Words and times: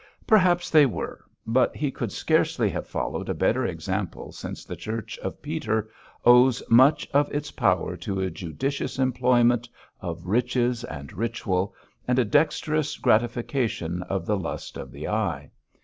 Perhaps 0.25 0.71
they 0.71 0.87
were, 0.87 1.23
but 1.45 1.75
he 1.75 1.91
could 1.91 2.11
scarcely 2.11 2.71
have 2.71 2.87
followed 2.87 3.29
a 3.29 3.35
better 3.35 3.67
example, 3.67 4.31
since 4.31 4.65
the 4.65 4.75
Church 4.75 5.15
of 5.19 5.39
Peter 5.43 5.91
owes 6.25 6.63
much 6.71 7.07
of 7.13 7.31
its 7.31 7.51
power 7.51 7.95
to 7.97 8.19
a 8.19 8.31
judicious 8.31 8.97
employment 8.97 9.69
of 9.99 10.25
riches 10.25 10.83
and 10.85 11.13
ritual, 11.13 11.75
and 12.07 12.17
a 12.17 12.25
dexterous 12.25 12.97
gratification 12.97 14.01
of 14.09 14.25
the 14.25 14.39
lust 14.39 14.75
of 14.75 14.91
the 14.91 15.07
eye. 15.07 15.51